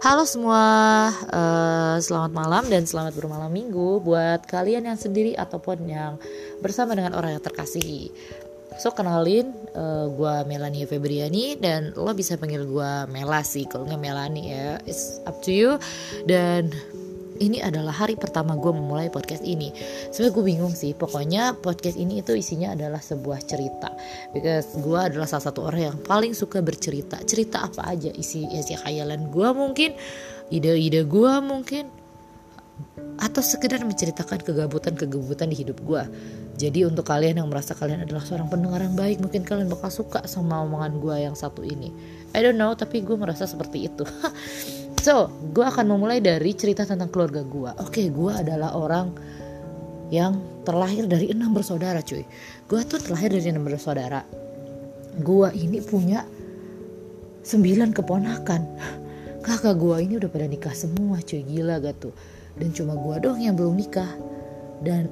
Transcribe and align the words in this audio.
Halo 0.00 0.24
semua, 0.24 0.64
uh, 1.28 2.00
selamat 2.00 2.32
malam 2.32 2.64
dan 2.72 2.88
selamat 2.88 3.20
bermalam 3.20 3.52
minggu 3.52 4.00
buat 4.00 4.48
kalian 4.48 4.88
yang 4.88 4.96
sendiri 4.96 5.36
ataupun 5.36 5.84
yang 5.84 6.16
bersama 6.64 6.96
dengan 6.96 7.12
orang 7.12 7.36
yang 7.36 7.44
terkasih. 7.44 8.08
So 8.80 8.96
kenalin, 8.96 9.52
uh, 9.76 10.08
gue 10.08 10.34
Melanie 10.48 10.88
Febriani 10.88 11.60
dan 11.60 11.92
lo 12.00 12.16
bisa 12.16 12.40
panggil 12.40 12.64
gue 12.64 12.92
Mela 13.12 13.44
sih, 13.44 13.68
kalau 13.68 13.84
nggak 13.84 14.00
Melanie 14.00 14.56
ya, 14.56 14.80
it's 14.88 15.20
up 15.28 15.36
to 15.44 15.52
you. 15.52 15.76
Dan 16.24 16.72
ini 17.40 17.58
adalah 17.58 17.96
hari 17.96 18.14
pertama 18.14 18.54
gue 18.54 18.70
memulai 18.70 19.08
podcast 19.08 19.42
ini 19.42 19.72
sebenarnya 20.12 20.32
gue 20.36 20.44
bingung 20.44 20.74
sih 20.76 20.92
pokoknya 20.92 21.56
podcast 21.58 21.96
ini 21.96 22.20
itu 22.20 22.36
isinya 22.36 22.76
adalah 22.76 23.00
sebuah 23.00 23.40
cerita 23.42 23.90
because 24.36 24.76
gue 24.78 25.00
adalah 25.00 25.26
salah 25.26 25.48
satu 25.48 25.66
orang 25.66 25.82
yang 25.90 25.98
paling 26.04 26.36
suka 26.36 26.60
bercerita 26.60 27.18
cerita 27.24 27.64
apa 27.64 27.88
aja 27.88 28.12
isi 28.12 28.44
isi 28.44 28.76
khayalan 28.76 29.32
gue 29.32 29.48
mungkin 29.56 29.96
ide-ide 30.52 31.08
gue 31.08 31.32
mungkin 31.40 31.88
atau 33.20 33.44
sekedar 33.44 33.84
menceritakan 33.84 34.40
kegabutan-kegabutan 34.40 35.52
di 35.52 35.56
hidup 35.60 35.76
gue. 35.84 36.02
Jadi 36.56 36.88
untuk 36.88 37.04
kalian 37.04 37.44
yang 37.44 37.48
merasa 37.52 37.76
kalian 37.76 38.08
adalah 38.08 38.24
seorang 38.24 38.48
pendengar 38.48 38.80
yang 38.80 38.96
baik, 38.96 39.20
mungkin 39.20 39.44
kalian 39.44 39.68
bakal 39.68 39.92
suka 39.92 40.24
sama 40.24 40.64
omongan 40.64 40.96
gue 40.96 41.16
yang 41.28 41.36
satu 41.36 41.60
ini. 41.60 41.92
I 42.32 42.40
don't 42.40 42.56
know, 42.56 42.72
tapi 42.72 43.04
gue 43.04 43.16
merasa 43.20 43.44
seperti 43.44 43.92
itu. 43.92 44.04
So, 45.00 45.32
gue 45.56 45.64
akan 45.64 45.96
memulai 45.96 46.20
dari 46.20 46.52
cerita 46.52 46.84
tentang 46.84 47.08
keluarga 47.08 47.40
gue. 47.40 47.72
Oke, 47.80 48.04
okay, 48.04 48.06
gue 48.12 48.32
adalah 48.36 48.76
orang 48.76 49.08
yang 50.12 50.60
terlahir 50.60 51.08
dari 51.08 51.32
enam 51.32 51.56
bersaudara, 51.56 52.04
cuy. 52.04 52.20
Gue 52.68 52.84
tuh 52.84 53.00
terlahir 53.00 53.32
dari 53.32 53.48
enam 53.48 53.64
bersaudara. 53.64 54.20
Gue 55.24 55.48
ini 55.56 55.80
punya 55.80 56.20
sembilan 57.40 57.96
keponakan. 57.96 58.62
Kakak 59.48 59.80
gue 59.80 59.96
ini 60.04 60.20
udah 60.20 60.28
pada 60.28 60.44
nikah 60.44 60.76
semua, 60.76 61.16
cuy. 61.24 61.48
Gila 61.48 61.80
gak 61.80 61.96
tuh? 61.96 62.12
Dan 62.60 62.76
cuma 62.76 62.92
gue 62.92 63.24
doang 63.24 63.40
yang 63.40 63.56
belum 63.56 63.80
nikah. 63.80 64.12
Dan 64.84 65.08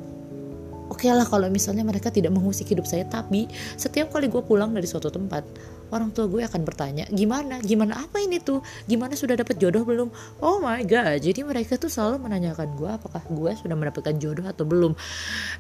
oke 0.89 1.05
okay 1.05 1.13
lah 1.13 1.29
kalau 1.29 1.49
misalnya 1.53 1.85
mereka 1.87 2.09
tidak 2.09 2.33
mengusik 2.35 2.69
hidup 2.73 2.85
saya 2.85 3.05
tapi 3.07 3.47
setiap 3.77 4.13
kali 4.13 4.27
gue 4.29 4.43
pulang 4.43 4.73
dari 4.73 4.89
suatu 4.89 5.13
tempat 5.13 5.45
orang 5.93 6.13
tua 6.13 6.29
gue 6.29 6.45
akan 6.45 6.63
bertanya 6.69 7.09
gimana? 7.09 7.61
Gimana 7.65 8.05
apa 8.05 8.21
ini 8.21 8.41
tuh? 8.41 8.61
Gimana 8.85 9.17
sudah 9.17 9.41
dapat 9.41 9.57
jodoh 9.57 9.85
belum? 9.85 10.09
Oh 10.45 10.61
my 10.61 10.85
god 10.85 11.25
jadi 11.25 11.45
mereka 11.45 11.81
tuh 11.81 11.89
selalu 11.89 12.29
menanyakan 12.29 12.77
gue 12.77 12.91
apakah 12.91 13.23
gue 13.29 13.51
sudah 13.57 13.77
mendapatkan 13.77 14.17
jodoh 14.21 14.45
atau 14.45 14.69
belum? 14.69 14.93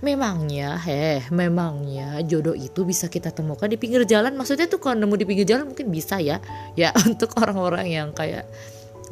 Memangnya 0.04 0.76
heh 0.84 1.24
memangnya 1.32 2.20
jodoh 2.24 2.52
itu 2.52 2.84
bisa 2.84 3.08
kita 3.08 3.32
temukan 3.32 3.68
di 3.68 3.80
pinggir 3.80 4.04
jalan? 4.04 4.36
Maksudnya 4.36 4.68
tuh 4.68 4.80
kalau 4.80 5.00
nemu 5.00 5.14
di 5.16 5.26
pinggir 5.26 5.46
jalan 5.48 5.72
mungkin 5.72 5.88
bisa 5.88 6.20
ya? 6.20 6.40
Ya 6.76 6.92
untuk 7.08 7.32
orang-orang 7.40 7.88
yang 7.88 8.08
kayak 8.12 8.44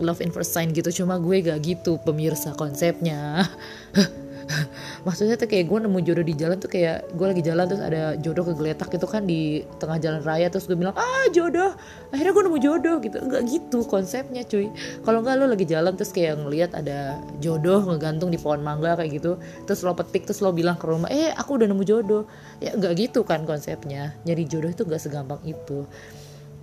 love 0.00 0.20
in 0.20 0.28
first 0.28 0.52
sign 0.52 0.76
gitu 0.76 1.04
cuma 1.04 1.16
gue 1.16 1.40
gak 1.40 1.56
gitu 1.64 1.96
pemirsa 2.04 2.52
konsepnya 2.52 3.48
maksudnya 5.06 5.34
tuh 5.34 5.50
kayak 5.50 5.66
gue 5.66 5.78
nemu 5.86 5.98
jodoh 6.06 6.24
di 6.24 6.34
jalan 6.38 6.56
tuh 6.58 6.70
kayak 6.70 7.10
gue 7.14 7.26
lagi 7.26 7.42
jalan 7.42 7.64
terus 7.66 7.82
ada 7.82 8.02
jodoh 8.18 8.44
kegeletak 8.46 8.88
gitu 8.94 9.06
kan 9.06 9.26
di 9.26 9.66
tengah 9.82 9.98
jalan 9.98 10.20
raya 10.22 10.46
terus 10.46 10.70
gue 10.70 10.78
bilang 10.78 10.94
ah 10.94 11.26
jodoh. 11.34 11.74
Akhirnya 12.14 12.32
gue 12.32 12.44
nemu 12.46 12.58
jodoh 12.62 12.96
gitu. 13.02 13.16
Nggak 13.20 13.42
gitu 13.50 13.78
konsepnya 13.86 14.42
cuy. 14.46 14.70
Kalau 15.02 15.18
nggak 15.22 15.34
lo 15.38 15.46
lagi 15.50 15.66
jalan 15.66 15.92
terus 15.98 16.10
kayak 16.14 16.38
ngelihat 16.40 16.70
ada 16.78 17.18
jodoh 17.42 17.82
ngegantung 17.86 18.30
di 18.30 18.38
pohon 18.38 18.62
mangga 18.62 18.94
kayak 18.98 19.18
gitu 19.18 19.38
terus 19.66 19.82
lo 19.82 19.92
petik 19.92 20.24
terus 20.26 20.40
lo 20.42 20.54
bilang 20.54 20.78
ke 20.78 20.86
rumah 20.86 21.10
eh 21.10 21.34
aku 21.34 21.58
udah 21.58 21.66
nemu 21.66 21.82
jodoh. 21.82 22.22
Ya 22.62 22.74
nggak 22.74 22.92
gitu 22.98 23.26
kan 23.26 23.42
konsepnya. 23.44 24.14
Nyari 24.26 24.44
jodoh 24.46 24.70
itu 24.70 24.82
gak 24.86 25.02
segampang 25.02 25.42
itu 25.42 25.86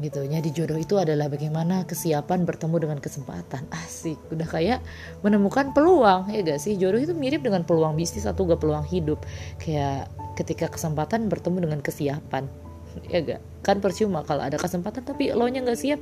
gitu. 0.01 0.25
Jadi 0.25 0.49
jodoh 0.49 0.79
itu 0.79 0.97
adalah 0.97 1.29
bagaimana 1.29 1.85
kesiapan 1.85 2.47
bertemu 2.47 2.75
dengan 2.89 2.99
kesempatan. 3.03 3.67
Asik. 3.69 4.17
Udah 4.33 4.47
kayak 4.47 4.79
menemukan 5.21 5.75
peluang 5.75 6.31
ya 6.33 6.41
gak 6.41 6.61
sih? 6.61 6.79
Jodoh 6.79 7.01
itu 7.01 7.13
mirip 7.13 7.45
dengan 7.45 7.61
peluang 7.67 7.93
bisnis 7.93 8.25
atau 8.25 8.47
gak 8.47 8.61
peluang 8.63 8.85
hidup. 8.89 9.21
Kayak 9.61 10.09
ketika 10.33 10.69
kesempatan 10.69 11.29
bertemu 11.29 11.69
dengan 11.69 11.79
kesiapan 11.85 12.49
ya 13.13 13.21
gak 13.21 13.41
kan 13.63 13.77
percuma 13.79 14.25
kalau 14.25 14.43
ada 14.43 14.57
kesempatan 14.59 15.05
tapi 15.05 15.31
lo 15.31 15.47
nya 15.47 15.63
nggak 15.63 15.79
siap 15.79 15.99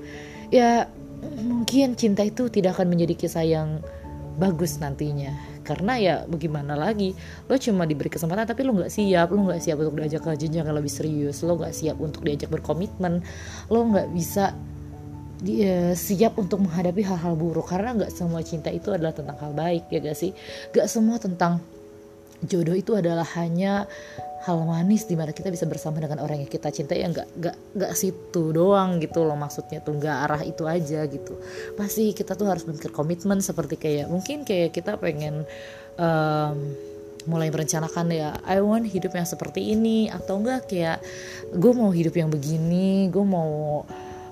ya 0.50 0.90
mungkin 1.44 1.94
cinta 1.94 2.26
itu 2.26 2.50
tidak 2.50 2.80
akan 2.80 2.90
menjadi 2.90 3.14
kisah 3.14 3.46
yang 3.46 3.84
bagus 4.42 4.82
nantinya 4.82 5.36
karena 5.62 5.94
ya 5.98 6.16
bagaimana 6.26 6.74
lagi? 6.74 7.14
Lo 7.46 7.56
cuma 7.58 7.86
diberi 7.86 8.10
kesempatan 8.10 8.50
tapi 8.50 8.66
lo 8.66 8.74
nggak 8.74 8.92
siap. 8.92 9.30
Lo 9.30 9.46
nggak 9.46 9.62
siap 9.62 9.78
untuk 9.78 9.96
diajak 10.02 10.22
ke 10.26 10.32
jenjang 10.38 10.66
yang 10.66 10.78
lebih 10.78 10.90
serius. 10.90 11.46
Lo 11.46 11.58
nggak 11.58 11.74
siap 11.74 11.98
untuk 12.02 12.26
diajak 12.26 12.50
berkomitmen. 12.50 13.22
Lo 13.70 13.86
nggak 13.86 14.10
bisa 14.10 14.58
dia 15.42 15.98
siap 15.98 16.38
untuk 16.38 16.66
menghadapi 16.66 17.02
hal-hal 17.06 17.38
buruk. 17.38 17.70
Karena 17.70 17.94
nggak 17.94 18.12
semua 18.14 18.42
cinta 18.42 18.74
itu 18.74 18.90
adalah 18.90 19.14
tentang 19.14 19.38
hal 19.38 19.54
baik 19.54 19.90
ya 19.94 20.02
gak 20.02 20.18
sih? 20.18 20.34
Gak 20.74 20.90
semua 20.90 21.18
tentang 21.22 21.62
jodoh 22.46 22.74
itu 22.74 22.98
adalah 22.98 23.26
hanya 23.38 23.86
hal 24.42 24.58
manis 24.66 25.06
di 25.06 25.14
mana 25.14 25.30
kita 25.30 25.54
bisa 25.54 25.70
bersama 25.70 26.02
dengan 26.02 26.18
orang 26.26 26.42
yang 26.42 26.50
kita 26.50 26.74
cintai 26.74 27.06
yang 27.06 27.14
gak, 27.14 27.30
gak, 27.38 27.58
gak 27.78 27.94
situ 27.94 28.50
doang 28.50 28.98
gitu 28.98 29.22
loh. 29.22 29.38
Maksudnya 29.38 29.86
tuh 29.86 30.02
gak 30.02 30.18
arah 30.30 30.42
itu 30.42 30.66
aja 30.66 31.06
gitu. 31.06 31.38
Pasti 31.78 32.10
kita 32.18 32.34
tuh 32.34 32.50
harus 32.50 32.66
memikir 32.66 32.90
komitmen 32.90 33.38
seperti 33.40 33.78
kayak 33.78 34.10
mungkin 34.10 34.42
kayak 34.42 34.74
kita 34.74 34.98
pengen 34.98 35.46
um, 36.02 36.58
mulai 37.30 37.54
merencanakan 37.54 38.10
ya 38.10 38.34
I 38.50 38.66
want 38.66 38.90
hidup 38.90 39.14
yang 39.14 39.30
seperti 39.30 39.78
ini. 39.78 40.10
Atau 40.10 40.42
enggak 40.42 40.66
kayak 40.74 41.06
gue 41.54 41.72
mau 41.78 41.94
hidup 41.94 42.18
yang 42.18 42.34
begini 42.34 43.14
gue 43.14 43.26
mau 43.26 43.86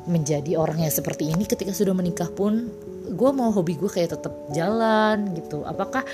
menjadi 0.09 0.58
orang 0.58 0.81
yang 0.81 0.94
seperti 0.94 1.30
ini. 1.30 1.46
Ketika 1.46 1.70
sudah 1.70 1.94
menikah 1.94 2.34
pun 2.34 2.66
gue 3.09 3.31
mau 3.34 3.50
hobi 3.50 3.75
gue 3.75 3.90
kayak 3.90 4.16
tetap 4.18 4.34
jalan 4.53 5.34
gitu. 5.34 5.66
Apakah 5.66 6.06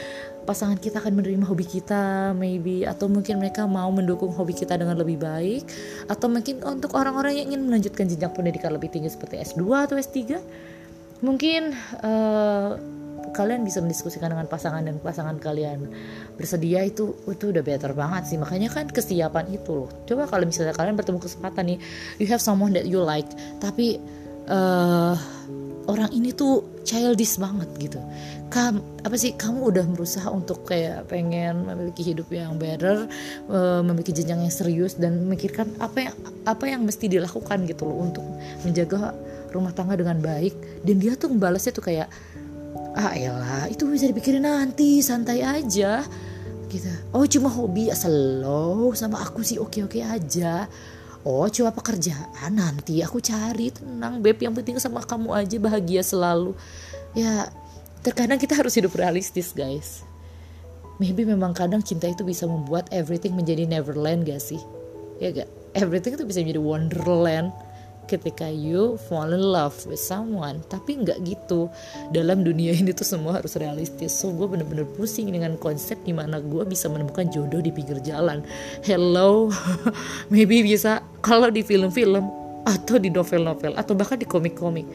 pasangan 0.45 0.77
kita 0.77 1.01
akan 1.03 1.19
menerima 1.19 1.45
hobi 1.45 1.65
kita 1.67 2.31
maybe? 2.37 2.87
Atau 2.87 3.11
mungkin 3.11 3.39
mereka 3.43 3.67
mau 3.67 3.91
mendukung 3.91 4.31
hobi 4.31 4.55
kita 4.55 4.79
dengan 4.79 4.95
lebih 4.95 5.19
baik? 5.19 5.67
Atau 6.07 6.31
mungkin 6.31 6.63
untuk 6.63 6.95
orang-orang 6.95 7.39
yang 7.39 7.53
ingin 7.53 7.61
melanjutkan 7.67 8.07
jenjang 8.07 8.31
pendidikan 8.31 8.71
lebih 8.71 8.89
tinggi 8.89 9.11
seperti 9.11 9.41
S2 9.43 9.63
atau 9.75 9.95
S3 9.99 10.39
mungkin 11.23 11.71
uh, 12.03 12.75
kalian 13.35 13.67
bisa 13.67 13.83
mendiskusikan 13.83 14.31
dengan 14.31 14.47
pasangan 14.47 14.79
dan 14.85 14.95
pasangan 15.03 15.35
kalian 15.43 15.91
bersedia. 16.39 16.87
Itu 16.87 17.19
itu 17.27 17.51
udah 17.51 17.63
better 17.65 17.91
banget 17.91 18.31
sih. 18.31 18.37
Makanya 18.39 18.71
kan 18.71 18.87
kesiapan 18.87 19.51
itu 19.51 19.83
loh. 19.83 19.89
Coba 20.07 20.31
kalau 20.31 20.47
misalnya 20.47 20.71
kalian 20.71 20.95
bertemu 20.95 21.19
kesempatan 21.19 21.75
nih 21.75 21.77
you 22.23 22.27
have 22.31 22.39
someone 22.39 22.71
that 22.71 22.87
you 22.87 23.03
like 23.03 23.27
tapi 23.59 23.99
uh, 24.49 25.17
orang 25.85 26.09
ini 26.13 26.33
tuh 26.33 26.81
childish 26.85 27.37
banget 27.41 27.69
gitu. 27.77 27.99
Kamu 28.49 29.05
apa 29.05 29.15
sih 29.17 29.33
kamu 29.33 29.73
udah 29.73 29.85
berusaha 29.89 30.29
untuk 30.29 30.65
kayak 30.65 31.09
pengen 31.09 31.65
memiliki 31.65 32.05
hidup 32.05 32.29
yang 32.29 32.57
better 32.61 33.09
uh, 33.49 33.81
memiliki 33.81 34.13
jenjang 34.13 34.45
yang 34.45 34.53
serius 34.53 34.97
dan 34.97 35.25
memikirkan 35.25 35.69
apa 35.81 36.09
yang 36.09 36.15
apa 36.45 36.65
yang 36.69 36.81
mesti 36.85 37.09
dilakukan 37.09 37.65
gitu 37.65 37.89
loh 37.89 38.05
untuk 38.05 38.25
menjaga 38.61 39.13
rumah 39.49 39.73
tangga 39.73 39.97
dengan 39.97 40.21
baik. 40.21 40.85
Dan 40.85 41.01
dia 41.01 41.17
tuh 41.17 41.33
membalasnya 41.33 41.73
tuh 41.73 41.85
kayak 41.85 42.07
ah 42.95 43.11
elah 43.11 43.67
itu 43.67 43.83
bisa 43.89 44.07
dipikirin 44.07 44.45
nanti 44.45 45.01
santai 45.01 45.41
aja. 45.41 46.05
Gitu. 46.65 46.89
Oh 47.15 47.23
cuma 47.29 47.47
hobi 47.47 47.87
asal 47.87 48.11
lo 48.41 48.91
sama 48.97 49.21
aku 49.21 49.45
sih 49.45 49.61
oke 49.61 49.85
oke 49.85 50.01
aja 50.01 50.67
oh 51.25 51.49
coba 51.49 51.73
pekerjaan 51.73 52.53
nanti 52.53 53.01
aku 53.01 53.19
cari. 53.19 53.73
Tenang 53.73 54.21
beb 54.21 54.37
yang 54.39 54.53
penting 54.53 54.77
sama 54.77 55.01
kamu 55.01 55.33
aja 55.33 55.57
bahagia 55.57 56.01
selalu. 56.05 56.53
Ya 57.17 57.49
terkadang 58.05 58.37
kita 58.37 58.53
harus 58.53 58.77
hidup 58.77 58.93
realistis 58.93 59.51
guys. 59.51 60.05
Maybe 61.01 61.27
memang 61.27 61.51
kadang 61.51 61.83
cinta 61.83 62.07
itu 62.07 62.23
bisa 62.23 62.47
membuat 62.47 62.87
everything 62.93 63.35
menjadi 63.35 63.67
neverland 63.67 64.23
gak 64.23 64.39
sih? 64.39 64.61
Ya 65.19 65.35
gak? 65.35 65.49
Everything 65.75 66.15
itu 66.15 66.23
bisa 66.23 66.39
menjadi 66.39 66.61
wonderland 66.63 67.51
ketika 68.05 68.47
you 68.47 68.95
fall 69.09 69.29
in 69.33 69.41
love 69.41 69.75
with 69.89 70.01
someone. 70.01 70.61
Tapi 70.69 71.01
nggak 71.01 71.25
gitu. 71.25 71.67
Dalam 72.13 72.45
dunia 72.45 72.71
ini 72.73 72.93
tuh 72.93 73.05
semua 73.05 73.41
harus 73.41 73.57
realistis. 73.57 74.13
So 74.13 74.31
gue 74.31 74.45
bener-bener 74.45 74.85
pusing 74.95 75.29
dengan 75.33 75.57
konsep 75.57 75.99
di 76.05 76.13
mana 76.13 76.39
gue 76.39 76.63
bisa 76.65 76.87
menemukan 76.87 77.27
jodoh 77.33 77.59
di 77.59 77.73
pinggir 77.73 77.99
jalan. 78.05 78.45
Hello 78.85 79.49
maybe 80.33 80.61
bisa 80.61 81.01
kalau 81.19 81.49
di 81.49 81.65
film-film 81.65 82.45
atau 82.65 82.97
di 82.97 83.13
novel-novel 83.13 83.77
atau 83.77 83.93
bahkan 83.93 84.17
di 84.17 84.25
komik-komik. 84.25 84.89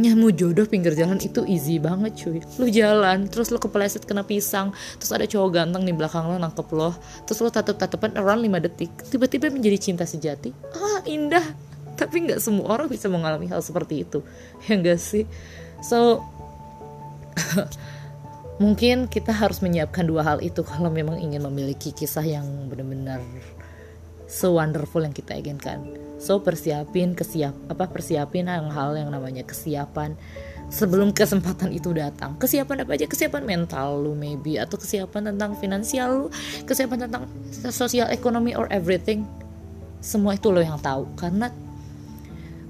Nyamu 0.00 0.30
jodoh 0.32 0.64
pinggir 0.70 0.94
jalan 0.94 1.18
itu 1.18 1.42
easy 1.50 1.82
banget 1.82 2.14
cuy. 2.14 2.38
Lu 2.62 2.66
jalan 2.70 3.26
terus 3.26 3.50
lu 3.50 3.58
kepleset 3.58 4.06
kena 4.06 4.22
pisang 4.22 4.70
terus 4.96 5.10
ada 5.10 5.26
cowok 5.26 5.50
ganteng 5.50 5.82
di 5.82 5.90
belakang 5.90 6.30
lo 6.30 6.38
nangkep 6.38 6.68
lo 6.72 6.94
terus 7.26 7.42
lo 7.42 7.50
tatap 7.50 7.76
tatapan 7.76 8.14
around 8.14 8.42
5 8.42 8.64
detik 8.70 8.90
tiba-tiba 9.10 9.50
menjadi 9.50 9.78
cinta 9.78 10.06
sejati. 10.06 10.54
Ah 10.78 11.02
indah 11.04 11.69
tapi 12.00 12.24
nggak 12.24 12.40
semua 12.40 12.72
orang 12.72 12.88
bisa 12.88 13.12
mengalami 13.12 13.46
hal 13.52 13.60
seperti 13.60 14.08
itu. 14.08 14.24
Ya 14.66 14.80
enggak 14.80 15.00
sih? 15.00 15.28
So 15.84 16.24
mungkin 18.62 19.08
kita 19.08 19.32
harus 19.32 19.64
menyiapkan 19.64 20.04
dua 20.04 20.24
hal 20.24 20.38
itu 20.44 20.60
kalau 20.64 20.92
memang 20.92 21.16
ingin 21.16 21.40
memiliki 21.44 21.92
kisah 21.96 22.24
yang 22.24 22.44
benar-benar 22.68 23.24
so 24.30 24.54
wonderful 24.54 25.02
yang 25.02 25.12
kita 25.12 25.34
inginkan. 25.34 25.82
So 26.22 26.38
persiapin 26.44 27.16
kesiap 27.16 27.56
apa 27.72 27.88
persiapin 27.90 28.46
hal-hal 28.46 28.94
yang 28.94 29.10
namanya 29.10 29.42
kesiapan 29.42 30.14
sebelum 30.70 31.10
kesempatan 31.10 31.74
itu 31.74 31.90
datang. 31.90 32.38
Kesiapan 32.38 32.86
apa 32.86 32.94
aja? 32.94 33.10
Kesiapan 33.10 33.42
mental 33.42 34.06
lu 34.06 34.14
maybe 34.14 34.56
atau 34.56 34.78
kesiapan 34.78 35.34
tentang 35.34 35.58
finansial 35.58 36.08
lu 36.14 36.26
kesiapan 36.64 37.10
tentang 37.10 37.24
sosial 37.74 38.06
ekonomi 38.14 38.54
or 38.54 38.70
everything. 38.70 39.26
Semua 39.98 40.38
itu 40.38 40.48
lo 40.48 40.62
yang 40.62 40.78
tahu. 40.78 41.10
Karena 41.18 41.50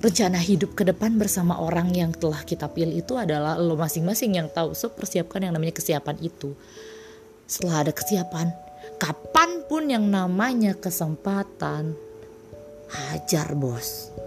rencana 0.01 0.41
hidup 0.41 0.73
ke 0.73 0.83
depan 0.89 1.21
bersama 1.21 1.61
orang 1.61 1.93
yang 1.93 2.11
telah 2.17 2.41
kita 2.43 2.73
pilih 2.73 3.05
itu 3.05 3.21
adalah 3.21 3.61
lo 3.61 3.77
masing-masing 3.77 4.41
yang 4.41 4.49
tahu 4.49 4.73
so 4.73 4.89
persiapkan 4.89 5.45
yang 5.45 5.53
namanya 5.53 5.77
kesiapan 5.77 6.17
itu. 6.25 6.57
Setelah 7.45 7.85
ada 7.89 7.93
kesiapan 7.93 8.49
kapan 9.01 9.65
pun 9.69 9.89
yang 9.89 10.09
namanya 10.09 10.77
kesempatan 10.77 11.97
hajar 12.89 13.53
bos. 13.57 14.09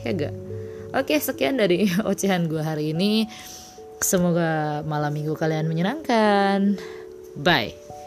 Ya 0.00 0.16
gak 0.16 0.32
oke 0.96 1.12
sekian 1.20 1.60
dari 1.60 1.84
ocehan 2.10 2.48
gue 2.48 2.64
hari 2.64 2.96
ini. 2.96 3.28
Semoga 4.00 4.80
malam 4.88 5.12
minggu 5.12 5.36
kalian 5.36 5.68
menyenangkan. 5.68 6.80
Bye 7.36 7.99